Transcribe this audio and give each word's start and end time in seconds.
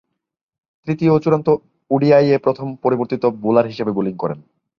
তৃতীয় 0.87 1.11
ও 1.13 1.17
চূড়ান্ত 1.19 1.47
ওডিআইয়ে 1.91 2.35
প্রথম 2.37 2.67
পরিবর্তিত 2.75 3.23
বোলার 3.41 3.65
হিসেবে 3.67 3.91
বোলিং 3.91 4.13
করেন। 4.17 4.39